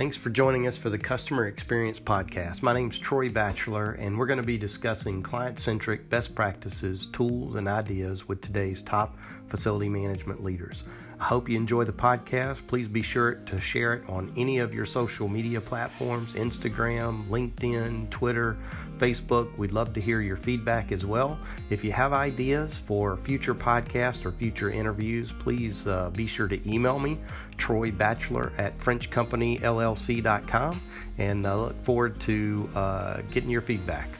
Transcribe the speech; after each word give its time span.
Thanks 0.00 0.16
for 0.16 0.30
joining 0.30 0.66
us 0.66 0.78
for 0.78 0.88
the 0.88 0.96
Customer 0.96 1.46
Experience 1.46 2.00
Podcast. 2.00 2.62
My 2.62 2.72
name 2.72 2.88
is 2.88 2.98
Troy 2.98 3.28
Batchelor, 3.28 3.98
and 4.00 4.18
we're 4.18 4.24
going 4.24 4.40
to 4.40 4.42
be 4.42 4.56
discussing 4.56 5.22
client 5.22 5.60
centric 5.60 6.08
best 6.08 6.34
practices, 6.34 7.04
tools, 7.12 7.56
and 7.56 7.68
ideas 7.68 8.26
with 8.26 8.40
today's 8.40 8.80
top 8.80 9.18
facility 9.48 9.90
management 9.90 10.42
leaders. 10.42 10.84
I 11.20 11.24
hope 11.24 11.50
you 11.50 11.56
enjoy 11.58 11.84
the 11.84 11.92
podcast. 11.92 12.66
Please 12.66 12.88
be 12.88 13.02
sure 13.02 13.34
to 13.34 13.60
share 13.60 13.92
it 13.92 14.08
on 14.08 14.32
any 14.38 14.60
of 14.60 14.72
your 14.72 14.86
social 14.86 15.28
media 15.28 15.60
platforms 15.60 16.32
Instagram, 16.32 17.26
LinkedIn, 17.26 18.08
Twitter, 18.08 18.56
Facebook. 19.00 19.56
We'd 19.56 19.72
love 19.72 19.94
to 19.94 20.00
hear 20.00 20.20
your 20.20 20.36
feedback 20.36 20.92
as 20.92 21.06
well. 21.06 21.38
If 21.70 21.82
you 21.82 21.92
have 21.92 22.12
ideas 22.12 22.74
for 22.74 23.16
future 23.16 23.54
podcasts 23.54 24.26
or 24.26 24.32
future 24.32 24.70
interviews, 24.70 25.32
please 25.32 25.86
uh, 25.86 26.10
be 26.10 26.26
sure 26.26 26.48
to 26.48 26.70
email 26.70 26.98
me, 26.98 27.18
Troy 27.56 27.90
Batchelor 27.90 28.52
at 28.58 28.78
FrenchCompanyLLC.com, 28.78 30.82
and 31.18 31.46
I 31.46 31.54
look 31.54 31.82
forward 31.84 32.20
to 32.20 32.68
uh, 32.74 33.22
getting 33.32 33.48
your 33.50 33.62
feedback. 33.62 34.10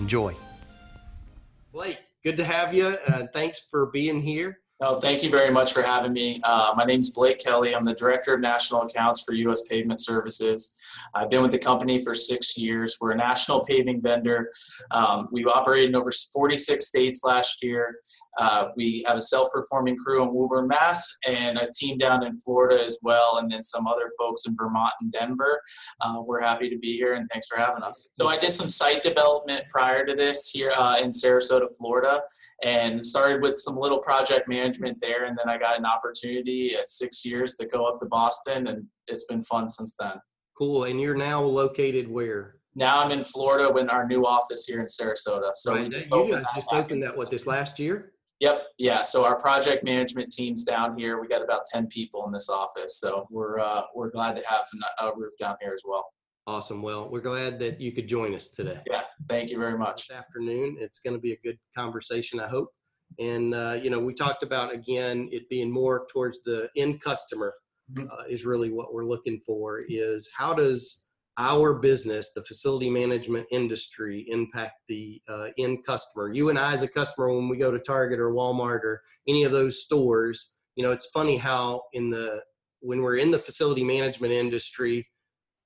Enjoy. 0.00 0.34
Blake, 1.72 1.98
good 2.24 2.38
to 2.38 2.44
have 2.44 2.72
you. 2.72 2.96
Uh, 3.06 3.26
thanks 3.32 3.66
for 3.70 3.86
being 3.86 4.22
here. 4.22 4.60
No, 4.80 4.98
thank 4.98 5.22
you 5.22 5.28
very 5.28 5.50
much 5.50 5.74
for 5.74 5.82
having 5.82 6.14
me. 6.14 6.40
Uh, 6.42 6.72
my 6.74 6.84
name 6.84 7.00
is 7.00 7.10
Blake 7.10 7.38
Kelly. 7.38 7.74
I'm 7.74 7.84
the 7.84 7.92
Director 7.92 8.32
of 8.32 8.40
National 8.40 8.80
Accounts 8.82 9.20
for 9.20 9.34
U.S. 9.34 9.68
Pavement 9.68 10.00
Services. 10.00 10.74
I've 11.14 11.30
been 11.30 11.42
with 11.42 11.52
the 11.52 11.58
company 11.58 11.98
for 11.98 12.14
six 12.14 12.56
years. 12.56 12.96
We're 13.00 13.12
a 13.12 13.16
national 13.16 13.64
paving 13.64 14.02
vendor. 14.02 14.50
Um, 14.90 15.28
we've 15.32 15.46
operated 15.46 15.90
in 15.90 15.96
over 15.96 16.10
46 16.10 16.86
states 16.86 17.22
last 17.24 17.62
year. 17.62 17.96
Uh, 18.38 18.68
we 18.76 19.04
have 19.06 19.16
a 19.16 19.20
self-performing 19.20 19.96
crew 19.96 20.22
in 20.22 20.32
Woburn, 20.32 20.68
Mass, 20.68 21.18
and 21.28 21.58
a 21.58 21.68
team 21.76 21.98
down 21.98 22.24
in 22.24 22.38
Florida 22.38 22.82
as 22.82 22.98
well, 23.02 23.38
and 23.38 23.50
then 23.50 23.62
some 23.62 23.86
other 23.86 24.08
folks 24.18 24.46
in 24.46 24.54
Vermont 24.56 24.92
and 25.00 25.12
Denver. 25.12 25.60
Uh, 26.00 26.22
we're 26.24 26.40
happy 26.40 26.70
to 26.70 26.78
be 26.78 26.96
here, 26.96 27.14
and 27.14 27.28
thanks 27.30 27.46
for 27.46 27.58
having 27.58 27.82
us. 27.82 28.14
So 28.20 28.28
I 28.28 28.38
did 28.38 28.54
some 28.54 28.68
site 28.68 29.02
development 29.02 29.64
prior 29.68 30.06
to 30.06 30.14
this 30.14 30.50
here 30.50 30.72
uh, 30.76 30.98
in 31.02 31.10
Sarasota, 31.10 31.66
Florida, 31.76 32.22
and 32.62 33.04
started 33.04 33.42
with 33.42 33.58
some 33.58 33.76
little 33.76 33.98
project 33.98 34.48
management 34.48 34.98
there, 35.00 35.24
and 35.24 35.36
then 35.36 35.48
I 35.48 35.58
got 35.58 35.78
an 35.78 35.84
opportunity 35.84 36.76
at 36.76 36.86
six 36.86 37.24
years 37.24 37.56
to 37.56 37.66
go 37.66 37.84
up 37.86 37.98
to 37.98 38.06
Boston, 38.06 38.68
and 38.68 38.86
it's 39.08 39.24
been 39.24 39.42
fun 39.42 39.66
since 39.66 39.96
then. 39.98 40.14
Cool. 40.60 40.84
And 40.84 41.00
you're 41.00 41.16
now 41.16 41.42
located 41.42 42.06
where? 42.06 42.56
Now 42.74 43.02
I'm 43.02 43.10
in 43.12 43.24
Florida 43.24 43.72
with 43.72 43.88
our 43.88 44.06
new 44.06 44.26
office 44.26 44.66
here 44.66 44.80
in 44.80 44.86
Sarasota. 44.86 45.52
So 45.54 45.74
right. 45.74 45.86
you 45.86 45.90
guys 45.90 46.44
just 46.54 46.68
opened 46.70 47.02
that 47.02 47.16
what 47.16 47.30
this 47.30 47.46
last 47.46 47.78
year? 47.78 48.12
Yep. 48.40 48.64
Yeah. 48.76 49.00
So 49.00 49.24
our 49.24 49.40
project 49.40 49.84
management 49.84 50.30
team's 50.30 50.62
down 50.62 50.98
here. 50.98 51.18
We 51.18 51.28
got 51.28 51.42
about 51.42 51.62
10 51.72 51.86
people 51.86 52.26
in 52.26 52.32
this 52.32 52.50
office. 52.50 53.00
So 53.00 53.26
we're, 53.30 53.58
uh, 53.58 53.84
we're 53.94 54.10
glad 54.10 54.36
to 54.36 54.42
have 54.46 54.66
a 55.00 55.10
roof 55.16 55.32
down 55.40 55.56
here 55.62 55.72
as 55.72 55.82
well. 55.86 56.06
Awesome. 56.46 56.82
Well, 56.82 57.08
we're 57.08 57.20
glad 57.20 57.58
that 57.60 57.80
you 57.80 57.92
could 57.92 58.06
join 58.06 58.34
us 58.34 58.48
today. 58.48 58.80
Yeah. 58.90 59.02
Thank 59.30 59.50
you 59.50 59.58
very 59.58 59.78
much. 59.78 60.08
This 60.08 60.16
afternoon. 60.16 60.76
It's 60.78 60.98
going 60.98 61.14
to 61.14 61.20
be 61.20 61.32
a 61.32 61.38
good 61.42 61.58
conversation, 61.76 62.38
I 62.38 62.48
hope. 62.48 62.68
And, 63.18 63.54
uh, 63.54 63.78
you 63.82 63.88
know, 63.88 63.98
we 63.98 64.12
talked 64.12 64.42
about, 64.42 64.74
again, 64.74 65.30
it 65.32 65.48
being 65.48 65.70
more 65.70 66.06
towards 66.12 66.42
the 66.42 66.68
end 66.76 67.00
customer. 67.00 67.54
Uh, 67.98 68.24
is 68.28 68.44
really 68.44 68.70
what 68.70 68.92
we're 68.92 69.04
looking 69.04 69.40
for 69.40 69.82
is 69.88 70.30
how 70.36 70.54
does 70.54 71.06
our 71.38 71.74
business, 71.74 72.32
the 72.32 72.44
facility 72.44 72.90
management 72.90 73.46
industry, 73.50 74.26
impact 74.28 74.74
the 74.88 75.22
uh, 75.28 75.46
end 75.58 75.78
customer. 75.86 76.32
You 76.32 76.50
and 76.50 76.58
I, 76.58 76.74
as 76.74 76.82
a 76.82 76.88
customer, 76.88 77.34
when 77.34 77.48
we 77.48 77.56
go 77.56 77.70
to 77.70 77.78
Target 77.78 78.18
or 78.18 78.30
Walmart 78.32 78.84
or 78.84 79.02
any 79.28 79.44
of 79.44 79.52
those 79.52 79.82
stores, 79.82 80.56
you 80.76 80.84
know, 80.84 80.90
it's 80.90 81.06
funny 81.06 81.36
how 81.36 81.82
in 81.92 82.10
the 82.10 82.40
when 82.80 83.02
we're 83.02 83.16
in 83.16 83.30
the 83.30 83.38
facility 83.38 83.84
management 83.84 84.32
industry, 84.32 85.06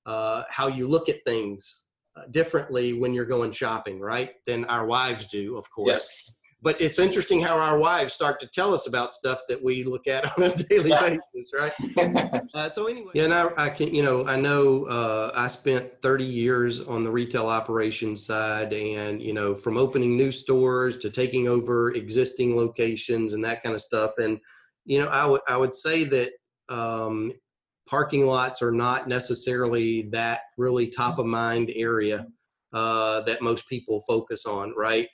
uh, 0.05 0.43
how 0.49 0.67
you 0.67 0.87
look 0.87 1.09
at 1.09 1.23
things 1.25 1.85
uh, 2.15 2.23
differently 2.31 2.93
when 2.93 3.13
you're 3.13 3.25
going 3.25 3.51
shopping, 3.51 3.99
right? 3.99 4.31
Than 4.45 4.65
our 4.65 4.85
wives 4.85 5.27
do, 5.27 5.57
of 5.57 5.69
course. 5.71 5.89
Yes 5.89 6.33
but 6.65 6.81
it's 6.81 6.97
interesting 6.97 7.39
how 7.39 7.59
our 7.59 7.77
wives 7.77 8.11
start 8.11 8.39
to 8.39 8.47
tell 8.47 8.73
us 8.73 8.87
about 8.87 9.13
stuff 9.13 9.39
that 9.47 9.63
we 9.63 9.83
look 9.83 10.07
at 10.07 10.25
on 10.37 10.45
a 10.45 10.55
daily 10.55 10.89
yeah. 10.89 11.15
basis, 11.33 11.53
right? 11.53 12.41
uh, 12.55 12.69
so 12.69 12.87
anyway, 12.87 13.11
yeah, 13.13 13.25
and 13.25 13.33
I, 13.35 13.49
I, 13.55 13.69
can, 13.69 13.93
you 13.93 14.01
know, 14.01 14.25
I 14.25 14.35
know 14.35 14.85
uh, 14.85 15.31
I 15.35 15.45
spent 15.45 15.91
30 16.01 16.23
years 16.23 16.81
on 16.81 17.03
the 17.03 17.11
retail 17.11 17.45
operations 17.45 18.25
side, 18.25 18.73
and 18.73 19.21
you 19.21 19.31
know, 19.31 19.53
from 19.53 19.77
opening 19.77 20.17
new 20.17 20.31
stores 20.31 20.97
to 20.97 21.11
taking 21.11 21.47
over 21.47 21.91
existing 21.91 22.55
locations 22.55 23.33
and 23.33 23.45
that 23.45 23.61
kind 23.61 23.75
of 23.75 23.81
stuff, 23.81 24.13
and 24.17 24.39
you 24.85 24.99
know, 24.99 25.07
I 25.07 25.27
would 25.27 25.41
I 25.47 25.57
would 25.57 25.75
say 25.75 26.03
that 26.05 26.31
um, 26.67 27.31
parking 27.87 28.25
lots 28.25 28.63
are 28.63 28.71
not 28.71 29.07
necessarily 29.07 30.09
that 30.13 30.41
really 30.57 30.87
top 30.87 31.19
of 31.19 31.27
mind 31.27 31.71
area 31.75 32.25
uh, 32.73 33.21
that 33.21 33.43
most 33.43 33.69
people 33.69 34.01
focus 34.07 34.47
on, 34.47 34.73
right? 34.75 35.09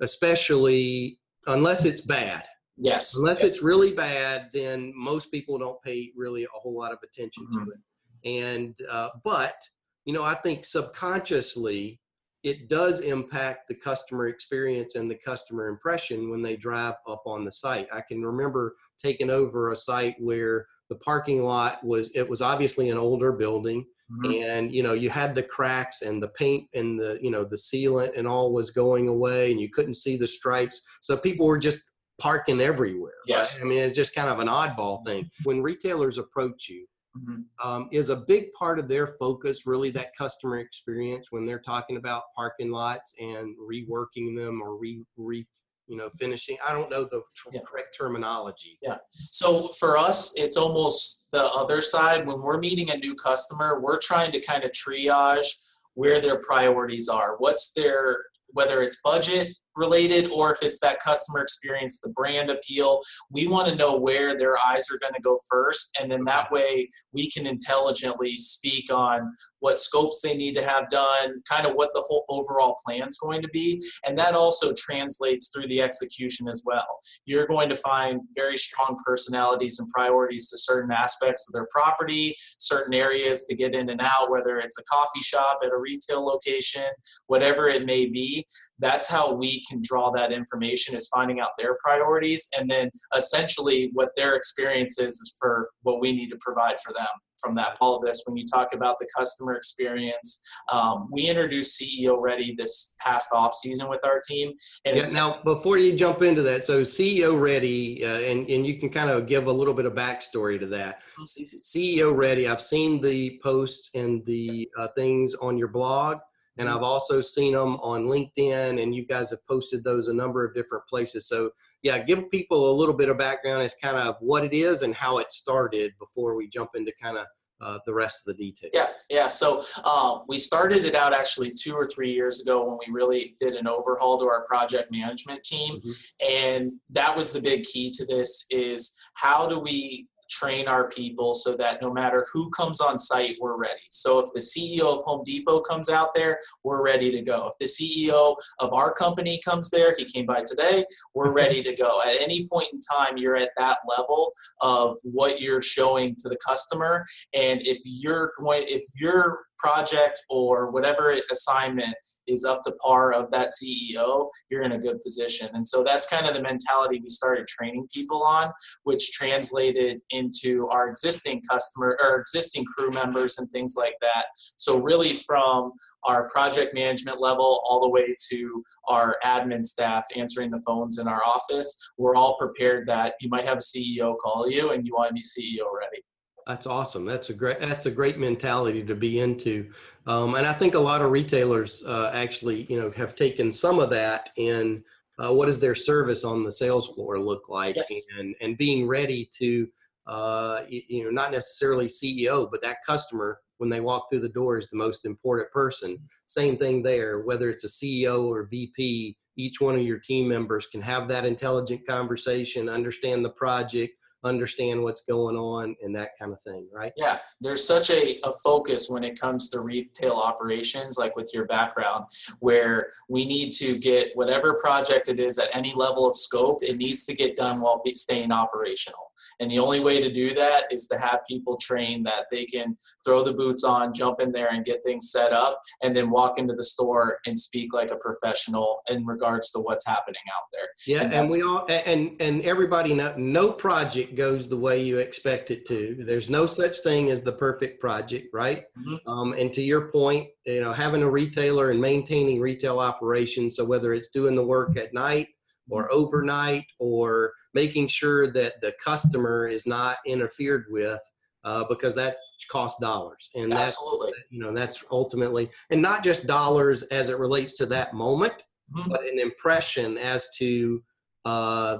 Especially 0.00 1.18
unless 1.46 1.84
it's 1.84 2.02
bad. 2.02 2.44
Yes. 2.76 3.16
Unless 3.18 3.42
yep. 3.42 3.50
it's 3.52 3.62
really 3.62 3.92
bad, 3.92 4.50
then 4.52 4.92
most 4.94 5.30
people 5.30 5.58
don't 5.58 5.82
pay 5.82 6.12
really 6.16 6.44
a 6.44 6.48
whole 6.52 6.76
lot 6.78 6.92
of 6.92 6.98
attention 7.02 7.44
mm-hmm. 7.46 7.64
to 7.64 7.70
it. 7.72 7.80
And 8.24 8.74
uh, 8.88 9.08
but 9.24 9.56
you 10.04 10.12
know, 10.12 10.22
I 10.22 10.34
think 10.34 10.64
subconsciously 10.64 12.00
it 12.44 12.68
does 12.68 13.00
impact 13.00 13.68
the 13.68 13.74
customer 13.74 14.28
experience 14.28 14.94
and 14.94 15.10
the 15.10 15.16
customer 15.16 15.68
impression 15.68 16.30
when 16.30 16.40
they 16.40 16.56
drive 16.56 16.94
up 17.08 17.22
on 17.26 17.44
the 17.44 17.50
site. 17.50 17.88
I 17.92 18.00
can 18.00 18.22
remember 18.22 18.74
taking 19.02 19.28
over 19.28 19.70
a 19.70 19.76
site 19.76 20.14
where 20.20 20.66
the 20.88 20.94
parking 20.96 21.42
lot 21.42 21.84
was 21.84 22.10
it 22.14 22.28
was 22.28 22.40
obviously 22.40 22.90
an 22.90 22.96
older 22.96 23.32
building 23.32 23.84
Mm-hmm. 24.10 24.42
and 24.42 24.74
you 24.74 24.82
know 24.82 24.94
you 24.94 25.10
had 25.10 25.34
the 25.34 25.42
cracks 25.42 26.00
and 26.00 26.22
the 26.22 26.28
paint 26.28 26.66
and 26.72 26.98
the 26.98 27.18
you 27.20 27.30
know 27.30 27.44
the 27.44 27.56
sealant 27.56 28.16
and 28.16 28.26
all 28.26 28.54
was 28.54 28.70
going 28.70 29.06
away 29.06 29.50
and 29.50 29.60
you 29.60 29.68
couldn't 29.68 29.96
see 29.96 30.16
the 30.16 30.26
stripes 30.26 30.80
so 31.02 31.14
people 31.14 31.46
were 31.46 31.58
just 31.58 31.82
parking 32.18 32.58
everywhere 32.58 33.12
yes 33.26 33.60
right? 33.60 33.66
i 33.66 33.68
mean 33.68 33.82
it's 33.82 33.94
just 33.94 34.14
kind 34.14 34.30
of 34.30 34.38
an 34.38 34.48
oddball 34.48 35.04
thing 35.04 35.28
when 35.44 35.60
retailers 35.60 36.16
approach 36.16 36.70
you 36.70 36.86
mm-hmm. 37.18 37.68
um, 37.68 37.90
is 37.92 38.08
a 38.08 38.24
big 38.26 38.50
part 38.54 38.78
of 38.78 38.88
their 38.88 39.08
focus 39.20 39.66
really 39.66 39.90
that 39.90 40.16
customer 40.16 40.58
experience 40.58 41.26
when 41.28 41.44
they're 41.44 41.60
talking 41.60 41.98
about 41.98 42.22
parking 42.34 42.70
lots 42.70 43.12
and 43.20 43.54
reworking 43.58 44.34
them 44.34 44.62
or 44.62 44.78
re, 44.78 45.04
re 45.18 45.46
you 45.88 45.96
know 45.96 46.08
finishing 46.18 46.56
i 46.66 46.72
don't 46.72 46.90
know 46.90 47.04
the 47.04 47.22
yeah. 47.52 47.60
correct 47.66 47.96
terminology. 47.96 48.78
Yeah. 48.82 48.96
So 49.12 49.68
for 49.80 49.96
us 49.96 50.32
it's 50.36 50.56
almost 50.56 51.24
the 51.32 51.44
other 51.44 51.80
side. 51.80 52.26
When 52.26 52.40
we're 52.40 52.58
meeting 52.58 52.90
a 52.90 52.96
new 52.96 53.14
customer 53.14 53.80
we're 53.80 53.98
trying 53.98 54.32
to 54.32 54.40
kind 54.40 54.64
of 54.64 54.70
triage 54.70 55.48
where 55.94 56.20
their 56.20 56.40
priorities 56.40 57.08
are. 57.08 57.36
What's 57.38 57.72
their 57.72 58.18
whether 58.52 58.82
it's 58.82 59.00
budget 59.02 59.48
related 59.78 60.28
or 60.30 60.52
if 60.52 60.58
it's 60.62 60.80
that 60.80 61.00
customer 61.00 61.40
experience, 61.40 62.00
the 62.00 62.10
brand 62.10 62.50
appeal. 62.50 63.00
We 63.30 63.46
want 63.46 63.68
to 63.68 63.76
know 63.76 63.98
where 63.98 64.36
their 64.36 64.56
eyes 64.58 64.86
are 64.92 64.98
going 64.98 65.14
to 65.14 65.22
go 65.22 65.38
first. 65.48 65.96
And 66.00 66.10
then 66.10 66.24
that 66.24 66.50
way 66.50 66.90
we 67.12 67.30
can 67.30 67.46
intelligently 67.46 68.36
speak 68.36 68.92
on 68.92 69.32
what 69.60 69.80
scopes 69.80 70.20
they 70.20 70.36
need 70.36 70.54
to 70.54 70.64
have 70.64 70.88
done, 70.88 71.42
kind 71.48 71.66
of 71.66 71.74
what 71.74 71.90
the 71.92 72.02
whole 72.06 72.24
overall 72.28 72.76
plan 72.84 73.06
is 73.06 73.16
going 73.16 73.42
to 73.42 73.48
be. 73.48 73.80
And 74.06 74.18
that 74.18 74.34
also 74.34 74.72
translates 74.78 75.48
through 75.48 75.68
the 75.68 75.82
execution 75.82 76.48
as 76.48 76.62
well. 76.64 76.86
You're 77.24 77.46
going 77.46 77.68
to 77.68 77.74
find 77.74 78.20
very 78.36 78.56
strong 78.56 78.96
personalities 79.04 79.78
and 79.78 79.88
priorities 79.90 80.48
to 80.50 80.58
certain 80.58 80.92
aspects 80.92 81.46
of 81.48 81.52
their 81.52 81.66
property, 81.70 82.36
certain 82.58 82.94
areas 82.94 83.44
to 83.44 83.56
get 83.56 83.74
in 83.74 83.90
and 83.90 84.00
out, 84.00 84.30
whether 84.30 84.58
it's 84.58 84.78
a 84.78 84.84
coffee 84.84 85.20
shop 85.20 85.60
at 85.64 85.72
a 85.72 85.78
retail 85.78 86.24
location, 86.24 86.86
whatever 87.26 87.68
it 87.68 87.84
may 87.84 88.06
be. 88.06 88.44
That's 88.78 89.08
how 89.08 89.32
we 89.32 89.62
can 89.68 89.80
draw 89.82 90.10
that 90.12 90.32
information 90.32 90.94
is 90.94 91.08
finding 91.08 91.40
out 91.40 91.50
their 91.58 91.76
priorities 91.82 92.48
and 92.58 92.70
then 92.70 92.90
essentially 93.16 93.90
what 93.92 94.10
their 94.16 94.34
experience 94.34 94.98
is, 94.98 95.14
is 95.14 95.36
for 95.38 95.70
what 95.82 96.00
we 96.00 96.12
need 96.12 96.30
to 96.30 96.38
provide 96.40 96.76
for 96.84 96.92
them. 96.92 97.06
From 97.40 97.54
that 97.54 97.76
all 97.80 97.96
of 97.96 98.04
this 98.04 98.24
when 98.26 98.36
you 98.36 98.44
talk 98.52 98.74
about 98.74 98.96
the 98.98 99.06
customer 99.16 99.54
experience 99.54 100.42
um, 100.72 101.08
we 101.12 101.28
introduced 101.28 101.80
ceo 101.80 102.20
ready 102.20 102.52
this 102.58 102.96
past 103.00 103.30
off 103.32 103.52
season 103.52 103.88
with 103.88 104.00
our 104.04 104.20
team 104.28 104.52
and 104.84 104.96
yeah, 104.96 105.08
now 105.12 105.40
before 105.44 105.78
you 105.78 105.96
jump 105.96 106.20
into 106.22 106.42
that 106.42 106.64
so 106.64 106.82
ceo 106.82 107.40
ready 107.40 108.04
uh, 108.04 108.18
and, 108.18 108.50
and 108.50 108.66
you 108.66 108.80
can 108.80 108.90
kind 108.90 109.08
of 109.08 109.28
give 109.28 109.46
a 109.46 109.52
little 109.52 109.72
bit 109.72 109.86
of 109.86 109.92
backstory 109.92 110.58
to 110.58 110.66
that. 110.66 111.02
Ceo 111.24 112.16
ready 112.16 112.48
i've 112.48 112.60
seen 112.60 113.00
the 113.00 113.38
posts 113.40 113.90
and 113.94 114.26
the 114.26 114.68
uh, 114.76 114.88
things 114.96 115.36
on 115.36 115.56
your 115.56 115.68
blog 115.68 116.18
and 116.58 116.68
I've 116.68 116.82
also 116.82 117.20
seen 117.20 117.52
them 117.52 117.76
on 117.76 118.06
LinkedIn, 118.06 118.82
and 118.82 118.94
you 118.94 119.06
guys 119.06 119.30
have 119.30 119.46
posted 119.46 119.84
those 119.84 120.08
a 120.08 120.14
number 120.14 120.44
of 120.44 120.54
different 120.54 120.84
places. 120.86 121.28
So, 121.28 121.50
yeah, 121.82 122.02
give 122.02 122.30
people 122.30 122.70
a 122.70 122.74
little 122.74 122.94
bit 122.94 123.08
of 123.08 123.18
background 123.18 123.62
as 123.62 123.74
kind 123.82 123.96
of 123.96 124.16
what 124.20 124.44
it 124.44 124.52
is 124.52 124.82
and 124.82 124.94
how 124.94 125.18
it 125.18 125.30
started 125.30 125.92
before 125.98 126.34
we 126.34 126.48
jump 126.48 126.70
into 126.74 126.92
kind 127.00 127.16
of 127.16 127.26
uh, 127.60 127.78
the 127.86 127.94
rest 127.94 128.26
of 128.26 128.36
the 128.36 128.44
details. 128.44 128.70
Yeah, 128.74 128.86
yeah. 129.10 129.28
So 129.28 129.64
um, 129.84 130.22
we 130.28 130.38
started 130.38 130.84
it 130.84 130.94
out 130.94 131.12
actually 131.12 131.50
two 131.50 131.74
or 131.74 131.84
three 131.86 132.12
years 132.12 132.40
ago 132.40 132.64
when 132.68 132.78
we 132.86 132.92
really 132.92 133.34
did 133.40 133.54
an 133.54 133.66
overhaul 133.66 134.18
to 134.18 134.26
our 134.26 134.44
project 134.46 134.90
management 134.92 135.42
team, 135.42 135.80
mm-hmm. 135.80 136.32
and 136.32 136.72
that 136.90 137.16
was 137.16 137.32
the 137.32 137.40
big 137.40 137.64
key 137.64 137.90
to 137.92 138.06
this: 138.06 138.46
is 138.50 138.96
how 139.14 139.46
do 139.46 139.58
we 139.58 140.08
train 140.28 140.68
our 140.68 140.88
people 140.88 141.34
so 141.34 141.56
that 141.56 141.80
no 141.82 141.92
matter 141.92 142.26
who 142.32 142.50
comes 142.50 142.80
on 142.80 142.98
site, 142.98 143.36
we're 143.40 143.56
ready. 143.56 143.80
So 143.88 144.18
if 144.18 144.32
the 144.32 144.40
CEO 144.40 144.96
of 144.96 145.02
Home 145.02 145.24
Depot 145.24 145.60
comes 145.60 145.88
out 145.88 146.14
there, 146.14 146.38
we're 146.64 146.82
ready 146.82 147.10
to 147.10 147.22
go. 147.22 147.48
If 147.48 147.58
the 147.58 147.66
CEO 147.66 148.36
of 148.60 148.72
our 148.72 148.92
company 148.92 149.40
comes 149.44 149.70
there, 149.70 149.94
he 149.96 150.04
came 150.04 150.26
by 150.26 150.42
today, 150.44 150.84
we're 151.14 151.26
mm-hmm. 151.26 151.36
ready 151.36 151.62
to 151.62 151.74
go. 151.74 152.02
At 152.02 152.20
any 152.20 152.46
point 152.46 152.68
in 152.72 152.80
time, 152.80 153.16
you're 153.16 153.36
at 153.36 153.50
that 153.56 153.78
level 153.88 154.32
of 154.60 154.96
what 155.04 155.40
you're 155.40 155.62
showing 155.62 156.14
to 156.16 156.28
the 156.28 156.38
customer. 156.46 157.04
And 157.34 157.60
if 157.66 157.78
you're 157.84 158.32
going, 158.40 158.64
if 158.66 158.82
your 158.96 159.40
project 159.58 160.20
or 160.30 160.70
whatever 160.70 161.16
assignment 161.30 161.94
is 162.28 162.44
up 162.44 162.62
to 162.64 162.72
par 162.84 163.12
of 163.12 163.30
that 163.30 163.48
CEO, 163.48 164.28
you're 164.50 164.62
in 164.62 164.72
a 164.72 164.78
good 164.78 165.00
position. 165.00 165.48
And 165.54 165.66
so 165.66 165.82
that's 165.82 166.08
kind 166.08 166.26
of 166.26 166.34
the 166.34 166.42
mentality 166.42 167.00
we 167.00 167.08
started 167.08 167.46
training 167.46 167.88
people 167.92 168.22
on, 168.22 168.50
which 168.84 169.12
translated 169.12 170.00
into 170.10 170.66
our 170.70 170.88
existing 170.88 171.42
customer 171.48 171.98
or 172.02 172.20
existing 172.20 172.64
crew 172.76 172.90
members 172.92 173.38
and 173.38 173.50
things 173.50 173.74
like 173.76 173.94
that. 174.00 174.26
So 174.56 174.78
really 174.78 175.14
from 175.14 175.72
our 176.04 176.28
project 176.28 176.74
management 176.74 177.20
level 177.20 177.62
all 177.68 177.80
the 177.80 177.88
way 177.88 178.14
to 178.30 178.62
our 178.88 179.16
admin 179.24 179.64
staff 179.64 180.06
answering 180.16 180.50
the 180.50 180.62
phones 180.66 180.98
in 180.98 181.08
our 181.08 181.24
office, 181.24 181.76
we're 181.98 182.16
all 182.16 182.36
prepared 182.38 182.86
that 182.88 183.14
you 183.20 183.28
might 183.28 183.44
have 183.44 183.58
a 183.58 183.60
CEO 183.60 184.16
call 184.22 184.48
you 184.48 184.70
and 184.70 184.86
you 184.86 184.94
want 184.94 185.08
to 185.08 185.14
be 185.14 185.20
CEO 185.20 185.64
ready. 185.78 186.02
That's 186.48 186.66
awesome. 186.66 187.04
That's 187.04 187.28
a 187.28 187.34
great. 187.34 187.60
That's 187.60 187.84
a 187.84 187.90
great 187.90 188.18
mentality 188.18 188.82
to 188.82 188.94
be 188.94 189.20
into, 189.20 189.70
um, 190.06 190.34
and 190.34 190.46
I 190.46 190.54
think 190.54 190.74
a 190.74 190.78
lot 190.78 191.02
of 191.02 191.10
retailers 191.10 191.84
uh, 191.84 192.10
actually, 192.14 192.62
you 192.70 192.80
know, 192.80 192.90
have 192.92 193.14
taken 193.14 193.52
some 193.52 193.78
of 193.78 193.90
that 193.90 194.30
in 194.36 194.82
uh, 195.18 195.30
what 195.30 195.44
does 195.44 195.60
their 195.60 195.74
service 195.74 196.24
on 196.24 196.44
the 196.44 196.50
sales 196.50 196.88
floor 196.88 197.20
look 197.20 197.50
like, 197.50 197.76
yes. 197.76 197.92
and 198.18 198.34
and 198.40 198.56
being 198.56 198.88
ready 198.88 199.28
to, 199.34 199.68
uh, 200.06 200.62
you 200.70 201.04
know, 201.04 201.10
not 201.10 201.32
necessarily 201.32 201.86
CEO, 201.86 202.50
but 202.50 202.62
that 202.62 202.78
customer 202.84 203.40
when 203.58 203.68
they 203.68 203.80
walk 203.80 204.08
through 204.08 204.20
the 204.20 204.28
door 204.30 204.56
is 204.56 204.70
the 204.70 204.76
most 204.78 205.04
important 205.04 205.50
person. 205.50 205.98
Same 206.24 206.56
thing 206.56 206.82
there. 206.82 207.20
Whether 207.20 207.50
it's 207.50 207.64
a 207.64 207.68
CEO 207.68 208.24
or 208.24 208.44
VP, 208.44 209.18
each 209.36 209.60
one 209.60 209.74
of 209.74 209.82
your 209.82 209.98
team 209.98 210.26
members 210.26 210.66
can 210.66 210.80
have 210.80 211.08
that 211.08 211.26
intelligent 211.26 211.86
conversation, 211.86 212.70
understand 212.70 213.22
the 213.22 213.30
project 213.30 213.92
understand 214.24 214.82
what's 214.82 215.04
going 215.04 215.36
on 215.36 215.76
and 215.82 215.94
that 215.96 216.10
kind 216.20 216.32
of 216.32 216.40
thing, 216.42 216.68
right? 216.72 216.92
Yeah, 216.96 217.18
there's 217.40 217.66
such 217.66 217.90
a, 217.90 218.18
a 218.24 218.32
focus 218.44 218.88
when 218.90 219.04
it 219.04 219.18
comes 219.18 219.48
to 219.50 219.60
retail 219.60 220.14
operations, 220.14 220.98
like 220.98 221.16
with 221.16 221.30
your 221.32 221.46
background, 221.46 222.04
where 222.40 222.88
we 223.08 223.24
need 223.24 223.52
to 223.54 223.78
get 223.78 224.10
whatever 224.14 224.54
project 224.54 225.08
it 225.08 225.20
is 225.20 225.38
at 225.38 225.54
any 225.54 225.72
level 225.74 226.08
of 226.08 226.16
scope, 226.16 226.62
it 226.62 226.76
needs 226.76 227.04
to 227.06 227.14
get 227.14 227.36
done 227.36 227.60
while 227.60 227.82
staying 227.96 228.32
operational. 228.32 229.12
And 229.40 229.50
the 229.50 229.58
only 229.58 229.80
way 229.80 230.00
to 230.00 230.12
do 230.12 230.34
that 230.34 230.64
is 230.70 230.86
to 230.88 230.98
have 230.98 231.20
people 231.28 231.56
trained 231.60 232.06
that 232.06 232.26
they 232.30 232.44
can 232.44 232.76
throw 233.04 233.22
the 233.22 233.32
boots 233.32 233.64
on, 233.64 233.92
jump 233.92 234.20
in 234.20 234.32
there 234.32 234.48
and 234.50 234.64
get 234.64 234.82
things 234.84 235.10
set 235.10 235.32
up, 235.32 235.60
and 235.82 235.96
then 235.96 236.10
walk 236.10 236.38
into 236.38 236.54
the 236.54 236.64
store 236.64 237.18
and 237.26 237.38
speak 237.38 237.72
like 237.72 237.90
a 237.90 237.96
professional 237.96 238.78
in 238.90 239.04
regards 239.06 239.50
to 239.52 239.60
what's 239.60 239.86
happening 239.86 240.22
out 240.36 240.44
there. 240.52 240.68
Yeah, 240.86 241.04
and, 241.04 241.14
and 241.14 241.30
we 241.30 241.42
all 241.42 241.66
and 241.68 242.16
and 242.20 242.42
everybody 242.42 242.94
know 242.94 243.14
no 243.16 243.52
project 243.52 244.14
goes 244.18 244.48
the 244.48 244.56
way 244.56 244.82
you 244.82 244.98
expect 244.98 245.50
it 245.50 245.66
to. 245.68 246.04
There's 246.06 246.28
no 246.28 246.44
such 246.44 246.80
thing 246.80 247.10
as 247.10 247.22
the 247.22 247.32
perfect 247.32 247.80
project, 247.80 248.26
right? 248.34 248.64
Mm-hmm. 248.78 249.08
Um, 249.08 249.32
and 249.32 249.52
to 249.54 249.62
your 249.62 249.90
point, 249.90 250.28
you 250.44 250.60
know, 250.60 250.72
having 250.72 251.02
a 251.02 251.10
retailer 251.10 251.70
and 251.70 251.80
maintaining 251.80 252.40
retail 252.40 252.80
operations. 252.80 253.56
So 253.56 253.64
whether 253.64 253.94
it's 253.94 254.08
doing 254.08 254.34
the 254.34 254.44
work 254.44 254.76
at 254.76 254.92
night 254.92 255.28
or 255.70 255.90
overnight 255.92 256.66
or 256.78 257.32
making 257.54 257.88
sure 257.88 258.30
that 258.32 258.60
the 258.60 258.74
customer 258.84 259.46
is 259.46 259.66
not 259.66 259.98
interfered 260.04 260.66
with 260.68 261.00
uh, 261.44 261.64
because 261.68 261.94
that 261.94 262.16
costs 262.50 262.80
dollars 262.80 263.30
and 263.34 263.50
that's 263.50 263.76
Absolutely. 263.76 264.12
you 264.30 264.40
know 264.40 264.54
that's 264.54 264.84
ultimately 264.92 265.50
and 265.70 265.82
not 265.82 266.04
just 266.04 266.26
dollars 266.26 266.84
as 266.84 267.08
it 267.08 267.18
relates 267.18 267.54
to 267.54 267.66
that 267.66 267.94
moment 267.94 268.44
mm-hmm. 268.72 268.88
but 268.88 269.02
an 269.02 269.18
impression 269.18 269.98
as 269.98 270.28
to 270.36 270.82
uh, 271.24 271.78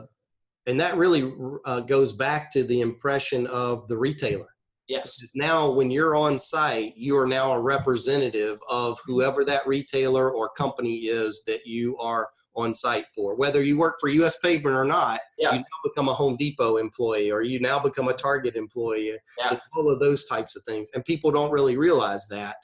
and 0.68 0.78
that 0.78 0.96
really 0.96 1.32
uh, 1.64 1.80
goes 1.80 2.12
back 2.12 2.52
to 2.52 2.62
the 2.62 2.80
impression 2.80 3.46
of 3.48 3.88
the 3.88 3.96
retailer 3.96 4.48
yes 4.86 5.30
now 5.34 5.70
when 5.70 5.90
you're 5.90 6.14
on 6.14 6.38
site 6.38 6.96
you 6.96 7.16
are 7.18 7.26
now 7.26 7.52
a 7.52 7.60
representative 7.60 8.58
of 8.68 8.98
whoever 9.04 9.44
that 9.44 9.66
retailer 9.66 10.30
or 10.30 10.48
company 10.50 11.06
is 11.06 11.42
that 11.46 11.66
you 11.66 11.96
are 11.98 12.28
on 12.58 12.74
site 12.74 13.06
for. 13.14 13.36
Whether 13.36 13.62
you 13.62 13.78
work 13.78 13.98
for 14.00 14.08
US 14.08 14.36
Pavement 14.38 14.76
or 14.76 14.84
not, 14.84 15.20
yeah. 15.38 15.52
you 15.52 15.58
now 15.58 15.64
become 15.84 16.08
a 16.08 16.14
Home 16.14 16.36
Depot 16.36 16.76
employee 16.76 17.30
or 17.30 17.42
you 17.42 17.60
now 17.60 17.78
become 17.78 18.08
a 18.08 18.12
Target 18.12 18.56
employee. 18.56 19.16
Yeah. 19.38 19.58
All 19.74 19.90
of 19.90 20.00
those 20.00 20.24
types 20.24 20.56
of 20.56 20.64
things. 20.64 20.88
And 20.92 21.04
people 21.04 21.30
don't 21.30 21.52
really 21.52 21.76
realize 21.76 22.26
that. 22.28 22.56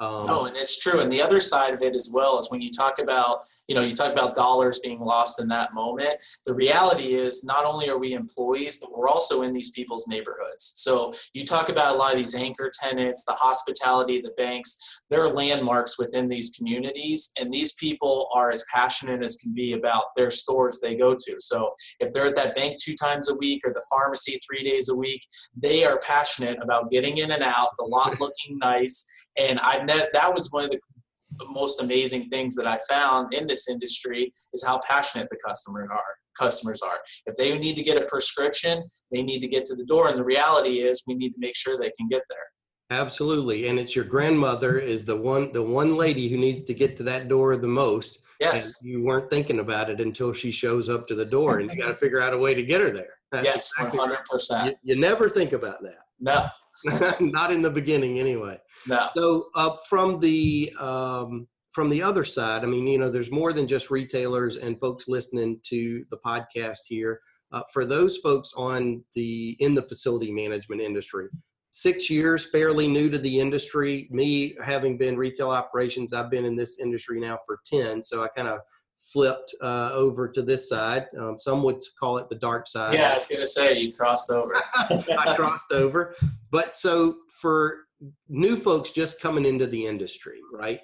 Um, 0.00 0.26
no, 0.26 0.46
and 0.46 0.56
it's 0.56 0.78
true. 0.78 1.00
And 1.00 1.10
the 1.10 1.20
other 1.20 1.40
side 1.40 1.74
of 1.74 1.82
it 1.82 1.96
as 1.96 2.08
well 2.12 2.38
is 2.38 2.50
when 2.50 2.60
you 2.60 2.70
talk 2.70 3.00
about, 3.00 3.40
you 3.66 3.74
know, 3.74 3.80
you 3.80 3.96
talk 3.96 4.12
about 4.12 4.34
dollars 4.34 4.78
being 4.78 5.00
lost 5.00 5.40
in 5.40 5.48
that 5.48 5.74
moment. 5.74 6.16
The 6.46 6.54
reality 6.54 7.14
is 7.14 7.42
not 7.42 7.64
only 7.64 7.88
are 7.88 7.98
we 7.98 8.12
employees, 8.12 8.78
but 8.80 8.96
we're 8.96 9.08
also 9.08 9.42
in 9.42 9.52
these 9.52 9.72
people's 9.72 10.06
So 10.58 11.14
you 11.32 11.44
talk 11.44 11.68
about 11.68 11.94
a 11.94 11.98
lot 11.98 12.12
of 12.12 12.18
these 12.18 12.34
anchor 12.34 12.70
tenants, 12.72 13.24
the 13.24 13.32
hospitality, 13.32 14.20
the 14.20 14.32
banks, 14.36 14.78
they're 15.10 15.28
landmarks 15.28 15.98
within 15.98 16.28
these 16.28 16.50
communities. 16.50 17.30
And 17.40 17.52
these 17.52 17.72
people 17.74 18.28
are 18.34 18.50
as 18.50 18.64
passionate 18.72 19.22
as 19.22 19.36
can 19.36 19.54
be 19.54 19.72
about 19.72 20.04
their 20.16 20.30
stores 20.30 20.80
they 20.80 20.96
go 20.96 21.14
to. 21.14 21.36
So 21.38 21.70
if 22.00 22.12
they're 22.12 22.26
at 22.26 22.34
that 22.36 22.54
bank 22.54 22.78
two 22.82 22.94
times 22.96 23.28
a 23.28 23.34
week 23.34 23.62
or 23.64 23.72
the 23.72 23.84
pharmacy 23.90 24.38
three 24.46 24.64
days 24.64 24.88
a 24.88 24.94
week, 24.94 25.20
they 25.56 25.84
are 25.84 25.98
passionate 26.00 26.58
about 26.62 26.90
getting 26.90 27.18
in 27.18 27.30
and 27.30 27.42
out, 27.42 27.70
the 27.78 27.84
lot 27.84 28.20
looking 28.20 28.58
nice. 28.58 29.06
And 29.36 29.58
I've 29.60 29.86
met, 29.86 30.08
that 30.12 30.32
was 30.32 30.50
one 30.50 30.64
of 30.64 30.70
the 30.70 30.78
most 31.50 31.80
amazing 31.80 32.28
things 32.28 32.54
that 32.56 32.66
I 32.66 32.78
found 32.88 33.32
in 33.32 33.46
this 33.46 33.68
industry 33.68 34.32
is 34.52 34.64
how 34.64 34.80
passionate 34.86 35.28
the 35.30 35.38
customers 35.44 35.88
are 35.90 36.14
customers 36.38 36.80
are. 36.82 36.98
If 37.26 37.36
they 37.36 37.56
need 37.58 37.76
to 37.76 37.82
get 37.82 38.00
a 38.00 38.04
prescription, 38.06 38.82
they 39.12 39.22
need 39.22 39.40
to 39.40 39.48
get 39.48 39.64
to 39.66 39.74
the 39.74 39.84
door. 39.84 40.08
And 40.08 40.18
the 40.18 40.24
reality 40.24 40.80
is 40.80 41.02
we 41.06 41.14
need 41.14 41.30
to 41.30 41.38
make 41.38 41.56
sure 41.56 41.76
they 41.76 41.92
can 41.98 42.08
get 42.08 42.22
there. 42.30 42.38
Absolutely. 42.90 43.68
And 43.68 43.78
it's 43.78 43.94
your 43.94 44.04
grandmother 44.04 44.78
is 44.78 45.04
the 45.04 45.16
one 45.16 45.52
the 45.52 45.62
one 45.62 45.96
lady 45.96 46.28
who 46.28 46.38
needs 46.38 46.62
to 46.62 46.74
get 46.74 46.96
to 46.98 47.02
that 47.04 47.28
door 47.28 47.56
the 47.56 47.66
most. 47.66 48.24
Yes. 48.40 48.76
you 48.82 49.02
weren't 49.02 49.28
thinking 49.30 49.58
about 49.58 49.90
it 49.90 50.00
until 50.00 50.32
she 50.32 50.52
shows 50.52 50.88
up 50.88 51.08
to 51.08 51.16
the 51.16 51.24
door 51.24 51.58
and 51.58 51.68
you 51.68 51.76
got 51.76 51.88
to 51.88 51.96
figure 51.96 52.20
out 52.20 52.32
a 52.32 52.38
way 52.38 52.54
to 52.54 52.62
get 52.62 52.80
her 52.80 52.90
there. 52.90 53.14
That's 53.32 53.44
yes, 53.44 53.70
100%. 53.76 54.50
Right. 54.50 54.66
You, 54.84 54.94
you 54.94 55.00
never 55.00 55.28
think 55.28 55.52
about 55.52 55.82
that. 55.82 56.04
No. 56.20 56.46
Not 57.20 57.52
in 57.52 57.62
the 57.62 57.70
beginning, 57.70 58.20
anyway. 58.20 58.58
No. 58.86 59.08
So, 59.16 59.48
uh, 59.54 59.76
from 59.88 60.20
the 60.20 60.72
um, 60.78 61.48
from 61.72 61.90
the 61.90 62.02
other 62.02 62.24
side, 62.24 62.62
I 62.62 62.66
mean, 62.66 62.86
you 62.86 62.98
know, 62.98 63.10
there's 63.10 63.30
more 63.30 63.52
than 63.52 63.68
just 63.68 63.90
retailers 63.90 64.56
and 64.56 64.80
folks 64.80 65.08
listening 65.08 65.60
to 65.64 66.04
the 66.10 66.18
podcast 66.18 66.80
here. 66.86 67.20
Uh, 67.50 67.62
for 67.72 67.86
those 67.86 68.18
folks 68.18 68.52
on 68.56 69.02
the 69.14 69.56
in 69.60 69.74
the 69.74 69.82
facility 69.82 70.30
management 70.30 70.82
industry, 70.82 71.28
six 71.70 72.10
years, 72.10 72.50
fairly 72.50 72.86
new 72.86 73.08
to 73.10 73.18
the 73.18 73.40
industry. 73.40 74.06
Me 74.10 74.54
having 74.62 74.98
been 74.98 75.16
retail 75.16 75.50
operations, 75.50 76.12
I've 76.12 76.30
been 76.30 76.44
in 76.44 76.56
this 76.56 76.78
industry 76.78 77.20
now 77.20 77.38
for 77.46 77.60
ten, 77.64 78.02
so 78.02 78.22
I 78.22 78.28
kind 78.28 78.48
of 78.48 78.60
flipped 78.98 79.54
uh, 79.62 79.90
over 79.92 80.28
to 80.28 80.42
this 80.42 80.68
side. 80.68 81.06
Um, 81.18 81.38
some 81.38 81.62
would 81.62 81.82
call 81.98 82.18
it 82.18 82.28
the 82.28 82.34
dark 82.34 82.68
side. 82.68 82.94
Yeah, 82.94 83.10
I 83.10 83.14
was 83.14 83.26
going 83.26 83.40
to 83.40 83.46
say 83.46 83.78
you 83.78 83.92
crossed 83.92 84.30
over. 84.30 84.52
I 84.74 85.34
crossed 85.34 85.72
over. 85.72 86.14
But 86.50 86.76
so 86.76 87.14
for 87.40 87.78
new 88.28 88.56
folks 88.56 88.90
just 88.90 89.20
coming 89.20 89.46
into 89.46 89.66
the 89.66 89.86
industry, 89.86 90.40
right? 90.52 90.80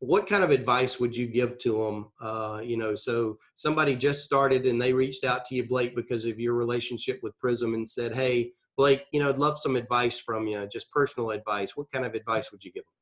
What 0.00 0.26
kind 0.26 0.42
of 0.42 0.50
advice 0.50 0.98
would 0.98 1.14
you 1.14 1.26
give 1.26 1.58
to 1.58 1.84
them? 1.84 2.06
Uh, 2.20 2.60
you 2.62 2.76
know, 2.78 2.94
so 2.94 3.38
somebody 3.54 3.94
just 3.94 4.24
started 4.24 4.66
and 4.66 4.80
they 4.80 4.94
reached 4.94 5.24
out 5.24 5.44
to 5.46 5.54
you, 5.54 5.68
Blake, 5.68 5.94
because 5.94 6.24
of 6.24 6.40
your 6.40 6.54
relationship 6.54 7.20
with 7.22 7.38
Prism 7.38 7.74
and 7.74 7.86
said, 7.86 8.14
"Hey, 8.14 8.52
Blake, 8.76 9.04
you 9.12 9.20
know, 9.20 9.28
I'd 9.28 9.38
love 9.38 9.58
some 9.58 9.76
advice 9.76 10.18
from 10.18 10.46
you, 10.46 10.66
just 10.72 10.90
personal 10.90 11.30
advice. 11.30 11.76
What 11.76 11.90
kind 11.92 12.06
of 12.06 12.14
advice 12.14 12.50
would 12.50 12.64
you 12.64 12.72
give 12.72 12.84
them?" 12.84 12.99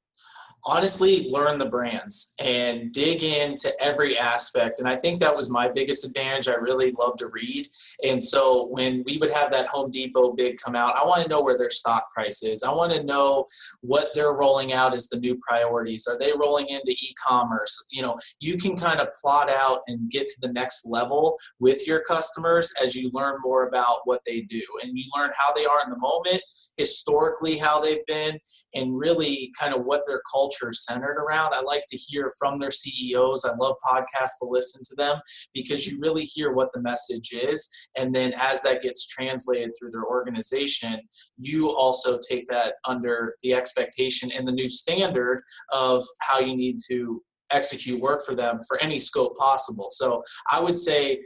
Honestly 0.64 1.30
learn 1.30 1.58
the 1.58 1.66
brands 1.66 2.34
and 2.42 2.92
dig 2.92 3.22
into 3.22 3.72
every 3.80 4.18
aspect. 4.18 4.80
And 4.80 4.88
I 4.88 4.96
think 4.96 5.20
that 5.20 5.34
was 5.34 5.50
my 5.50 5.68
biggest 5.68 6.04
advantage. 6.04 6.48
I 6.48 6.54
really 6.54 6.92
love 6.98 7.16
to 7.18 7.28
read. 7.28 7.68
And 8.04 8.22
so 8.22 8.66
when 8.66 9.02
we 9.06 9.18
would 9.18 9.30
have 9.30 9.50
that 9.52 9.68
Home 9.68 9.90
Depot 9.90 10.32
big 10.32 10.58
come 10.58 10.74
out, 10.74 10.96
I 10.96 11.06
want 11.06 11.22
to 11.22 11.28
know 11.28 11.42
where 11.42 11.56
their 11.56 11.70
stock 11.70 12.12
price 12.12 12.42
is. 12.42 12.62
I 12.62 12.72
want 12.72 12.92
to 12.92 13.02
know 13.04 13.46
what 13.80 14.08
they're 14.14 14.34
rolling 14.34 14.72
out 14.72 14.94
as 14.94 15.08
the 15.08 15.20
new 15.20 15.36
priorities. 15.36 16.06
Are 16.06 16.18
they 16.18 16.32
rolling 16.32 16.68
into 16.68 16.90
e-commerce? 16.90 17.86
You 17.92 18.02
know, 18.02 18.18
you 18.40 18.58
can 18.58 18.76
kind 18.76 19.00
of 19.00 19.08
plot 19.20 19.50
out 19.50 19.80
and 19.86 20.10
get 20.10 20.26
to 20.26 20.40
the 20.42 20.52
next 20.52 20.86
level 20.86 21.36
with 21.60 21.86
your 21.86 22.00
customers 22.00 22.72
as 22.82 22.94
you 22.94 23.10
learn 23.12 23.36
more 23.42 23.68
about 23.68 24.00
what 24.04 24.20
they 24.26 24.42
do. 24.42 24.62
And 24.82 24.98
you 24.98 25.04
learn 25.16 25.30
how 25.38 25.52
they 25.52 25.66
are 25.66 25.82
in 25.84 25.90
the 25.90 25.98
moment, 25.98 26.42
historically 26.76 27.56
how 27.56 27.80
they've 27.80 28.04
been, 28.06 28.38
and 28.74 28.98
really 28.98 29.52
kind 29.58 29.74
of 29.74 29.84
what 29.84 30.02
their 30.08 30.22
culture 30.30 30.72
centered 30.72 31.18
around. 31.18 31.54
I 31.54 31.60
like 31.60 31.84
to 31.88 31.96
hear 31.96 32.32
from 32.38 32.58
their 32.58 32.70
CEOs. 32.70 33.44
I 33.44 33.54
love 33.54 33.76
podcasts 33.86 34.38
to 34.40 34.48
listen 34.48 34.82
to 34.84 34.94
them 34.96 35.20
because 35.54 35.86
you 35.86 35.98
really 36.00 36.24
hear 36.24 36.52
what 36.52 36.70
the 36.72 36.80
message 36.80 37.32
is. 37.32 37.68
And 37.96 38.14
then 38.14 38.32
as 38.36 38.62
that 38.62 38.82
gets 38.82 39.06
translated 39.06 39.70
through 39.78 39.92
their 39.92 40.04
organization, 40.04 41.00
you 41.38 41.70
also 41.76 42.18
take 42.28 42.48
that 42.48 42.74
under 42.84 43.34
the 43.42 43.54
expectation 43.54 44.30
and 44.36 44.46
the 44.46 44.52
new 44.52 44.68
standard 44.68 45.42
of 45.72 46.04
how 46.20 46.40
you 46.40 46.56
need 46.56 46.78
to 46.90 47.22
execute 47.50 48.00
work 48.00 48.24
for 48.24 48.34
them 48.34 48.60
for 48.66 48.80
any 48.82 48.98
scope 48.98 49.36
possible. 49.36 49.88
So 49.90 50.22
I 50.50 50.60
would 50.60 50.76
say 50.76 51.20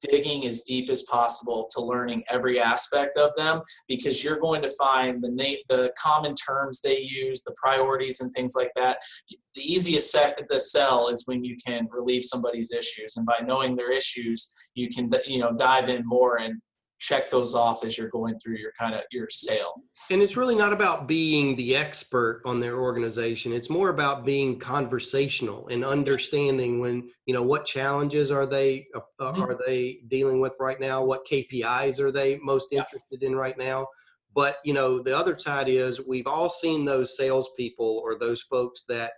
digging 0.00 0.46
as 0.46 0.62
deep 0.62 0.90
as 0.90 1.02
possible 1.04 1.68
to 1.70 1.80
learning 1.80 2.24
every 2.28 2.60
aspect 2.60 3.16
of 3.16 3.30
them 3.36 3.62
because 3.88 4.22
you're 4.22 4.38
going 4.38 4.62
to 4.62 4.68
find 4.70 5.22
the 5.22 5.30
na- 5.30 5.62
the 5.68 5.92
common 5.98 6.34
terms 6.34 6.80
they 6.80 6.98
use, 6.98 7.42
the 7.42 7.54
priorities 7.56 8.20
and 8.20 8.32
things 8.32 8.54
like 8.56 8.70
that. 8.76 8.98
The 9.54 9.62
easiest 9.62 10.10
set 10.10 10.42
to 10.50 10.60
sell 10.60 11.08
is 11.08 11.26
when 11.26 11.44
you 11.44 11.56
can 11.64 11.88
relieve 11.90 12.24
somebody's 12.24 12.72
issues, 12.72 13.16
and 13.16 13.24
by 13.24 13.38
knowing 13.44 13.76
their 13.76 13.92
issues, 13.92 14.50
you 14.74 14.88
can 14.90 15.10
you 15.26 15.38
know 15.38 15.52
dive 15.56 15.88
in 15.88 16.02
more 16.04 16.38
and 16.38 16.60
check 17.04 17.30
those 17.30 17.54
off 17.54 17.84
as 17.84 17.98
you're 17.98 18.08
going 18.08 18.38
through 18.38 18.56
your 18.56 18.72
kind 18.78 18.94
of 18.94 19.02
your 19.10 19.28
sale. 19.28 19.74
And 20.10 20.22
it's 20.22 20.36
really 20.36 20.54
not 20.54 20.72
about 20.72 21.06
being 21.06 21.54
the 21.56 21.76
expert 21.76 22.40
on 22.46 22.60
their 22.60 22.78
organization. 22.78 23.52
It's 23.52 23.68
more 23.68 23.90
about 23.90 24.24
being 24.24 24.58
conversational 24.58 25.68
and 25.68 25.84
understanding 25.84 26.80
when, 26.80 27.10
you 27.26 27.34
know, 27.34 27.42
what 27.42 27.66
challenges 27.66 28.30
are 28.30 28.46
they 28.46 28.86
uh, 28.94 29.00
mm-hmm. 29.20 29.42
are 29.42 29.58
they 29.66 29.98
dealing 30.08 30.40
with 30.40 30.54
right 30.58 30.80
now? 30.80 31.04
What 31.04 31.26
KPIs 31.30 32.00
are 32.00 32.10
they 32.10 32.38
most 32.38 32.68
yeah. 32.70 32.80
interested 32.80 33.22
in 33.22 33.36
right 33.36 33.58
now? 33.58 33.86
But, 34.34 34.56
you 34.64 34.72
know, 34.72 35.00
the 35.00 35.16
other 35.16 35.38
side 35.38 35.68
is 35.68 36.04
we've 36.06 36.26
all 36.26 36.48
seen 36.48 36.84
those 36.84 37.16
salespeople 37.16 38.00
or 38.02 38.18
those 38.18 38.42
folks 38.42 38.84
that 38.88 39.12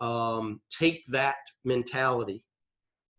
um, 0.00 0.60
take 0.68 1.06
that 1.06 1.36
mentality 1.64 2.44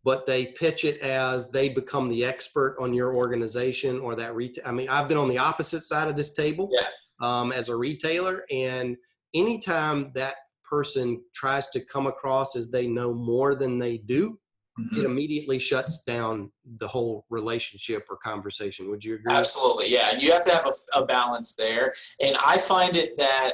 but 0.04 0.26
they 0.26 0.46
pitch 0.46 0.84
it 0.84 1.00
as 1.00 1.50
they 1.50 1.70
become 1.70 2.08
the 2.08 2.24
expert 2.24 2.76
on 2.78 2.92
your 2.92 3.16
organization 3.16 3.98
or 3.98 4.14
that 4.14 4.34
retail. 4.34 4.64
I 4.66 4.72
mean, 4.72 4.88
I've 4.88 5.08
been 5.08 5.16
on 5.16 5.28
the 5.28 5.38
opposite 5.38 5.80
side 5.80 6.08
of 6.08 6.16
this 6.16 6.34
table 6.34 6.68
yeah. 6.72 6.86
um, 7.20 7.52
as 7.52 7.70
a 7.70 7.76
retailer, 7.76 8.44
and 8.50 8.96
anytime 9.34 10.12
that 10.14 10.36
person 10.68 11.22
tries 11.34 11.68
to 11.70 11.80
come 11.80 12.06
across 12.06 12.56
as 12.56 12.70
they 12.70 12.86
know 12.86 13.14
more 13.14 13.54
than 13.54 13.78
they 13.78 13.98
do, 13.98 14.38
mm-hmm. 14.78 15.00
it 15.00 15.04
immediately 15.04 15.58
shuts 15.58 16.02
down 16.04 16.50
the 16.78 16.88
whole 16.88 17.24
relationship 17.30 18.06
or 18.10 18.16
conversation. 18.16 18.90
Would 18.90 19.04
you 19.04 19.14
agree? 19.14 19.34
Absolutely, 19.34 19.90
yeah. 19.90 20.10
And 20.12 20.22
you 20.22 20.32
have 20.32 20.42
to 20.42 20.52
have 20.52 20.66
a, 20.66 20.98
a 20.98 21.06
balance 21.06 21.54
there. 21.54 21.94
And 22.20 22.36
I 22.44 22.58
find 22.58 22.96
it 22.96 23.16
that 23.18 23.52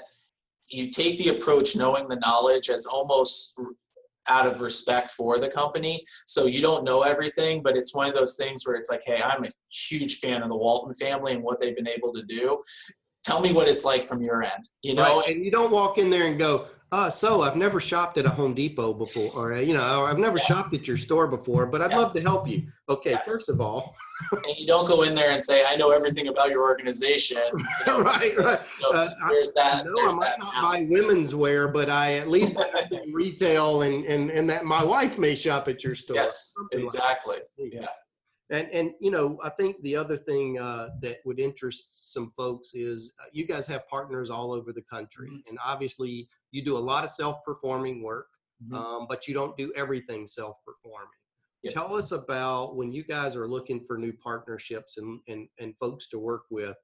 you 0.69 0.91
take 0.91 1.19
the 1.19 1.31
approach 1.31 1.77
knowing 1.77 2.09
the 2.09 2.17
knowledge 2.17 2.71
as 2.71 2.87
almost 2.87 3.59
out 4.31 4.47
of 4.47 4.61
respect 4.61 5.11
for 5.11 5.39
the 5.39 5.49
company. 5.49 6.03
So 6.27 6.47
you 6.47 6.63
don't 6.63 6.85
know 6.85 7.03
everything, 7.03 7.63
but 7.63 7.77
it's 7.77 7.95
one 7.95 8.07
of 8.07 8.15
those 8.15 8.37
things 8.37 8.65
where 8.65 8.77
it's 8.77 8.89
like, 8.89 9.03
hey, 9.05 9.21
I'm 9.21 9.45
a 9.45 9.49
huge 9.71 10.21
fan 10.21 10.43
of 10.43 10.49
the 10.49 10.57
Walton 10.57 10.95
family 10.95 11.33
and 11.33 11.43
what 11.43 11.61
they've 11.61 11.77
been 11.77 11.89
able 11.89 12.13
to 12.15 12.23
do. 12.23 12.63
Tell 13.25 13.41
me 13.41 13.53
what 13.53 13.69
it's 13.69 13.85
like 13.85 14.05
from 14.05 14.23
your 14.23 14.43
end, 14.43 14.69
you 14.83 14.95
know? 14.95 15.19
Right. 15.21 15.35
And 15.35 15.45
you 15.45 15.51
don't 15.51 15.73
walk 15.73 15.99
in 15.99 16.09
there 16.09 16.27
and 16.27 16.39
go, 16.39 16.69
uh, 16.93 17.09
so 17.09 17.43
I've 17.43 17.55
never 17.55 17.79
shopped 17.79 18.19
at 18.19 18.27
a 18.27 18.31
Home 18.31 18.53
Depot 18.53 18.93
before, 18.93 19.31
or 19.37 19.61
you 19.61 19.75
know, 19.75 20.05
I've 20.05 20.19
never 20.19 20.39
yeah. 20.39 20.45
shopped 20.45 20.75
at 20.75 20.89
your 20.89 20.97
store 20.97 21.29
before, 21.29 21.67
but 21.67 21.81
I'd 21.81 21.93
yeah. 21.93 21.99
love 21.99 22.13
to 22.15 22.21
help 22.21 22.49
you. 22.49 22.65
Okay, 22.89 23.13
yeah. 23.13 23.23
first 23.23 23.49
of 23.49 23.61
all, 23.61 23.95
and 24.33 24.59
you 24.59 24.67
don't 24.67 24.89
go 24.89 25.03
in 25.03 25.15
there 25.15 25.31
and 25.31 25.45
say, 25.45 25.65
"I 25.65 25.77
know 25.77 25.91
everything 25.91 26.27
about 26.27 26.51
your 26.51 26.63
organization." 26.63 27.43
You 27.81 27.87
know, 27.87 28.01
right, 28.01 28.37
right. 28.37 28.61
So 28.81 28.95
uh, 28.95 29.09
there's 29.31 29.53
that. 29.53 29.85
No, 29.87 30.11
I 30.11 30.15
might 30.15 30.39
not 30.39 30.63
buy 30.63 30.87
women's 30.89 31.35
wear, 31.35 31.69
but 31.69 31.89
I 31.89 32.15
at 32.15 32.29
least 32.29 32.61
retail, 33.13 33.83
and 33.83 34.05
and 34.05 34.31
and 34.31 34.51
that 34.51 34.65
my 34.65 34.83
wife 34.83 35.17
may 35.17 35.37
shop 35.37 35.69
at 35.69 35.85
your 35.85 35.95
store. 35.95 36.17
Yes, 36.17 36.53
exactly. 36.73 37.37
Like 37.59 37.73
yeah. 37.73 37.87
And 38.51 38.69
and 38.73 38.95
you 39.01 39.13
know, 39.13 39.39
I 39.45 39.51
think 39.51 39.81
the 39.83 39.95
other 39.95 40.17
thing 40.17 40.59
uh, 40.59 40.89
that 41.03 41.19
would 41.25 41.39
interest 41.39 42.13
some 42.13 42.33
folks 42.37 42.75
is 42.75 43.15
uh, 43.21 43.27
you 43.33 43.47
guys 43.47 43.69
have 43.69 43.87
partners 43.89 44.29
all 44.29 44.53
over 44.53 44.73
the 44.73 44.83
country, 44.83 45.29
mm-hmm. 45.29 45.49
and 45.49 45.59
obviously 45.65 46.29
you 46.53 46.65
do 46.65 46.77
a 46.77 46.79
lot 46.79 47.05
of 47.05 47.11
self-performing 47.11 48.03
work, 48.03 48.29
mm-hmm. 48.65 48.75
um, 48.75 49.07
but 49.09 49.29
you 49.29 49.35
don't 49.35 49.57
do 49.57 49.73
everything 49.77 50.27
self-performing. 50.27 51.09
Yep. 51.63 51.75
Tell 51.75 51.95
us 51.95 52.13
about 52.13 52.77
when 52.77 52.91
you 52.93 53.05
guys 53.05 53.37
are 53.37 53.47
looking 53.47 53.85
for 53.87 53.99
new 53.99 54.13
partnerships 54.15 54.97
and, 54.97 55.21
and, 55.29 55.47
and 55.59 55.75
folks 55.79 56.09
to 56.09 56.19
work 56.19 56.45
with 56.51 56.77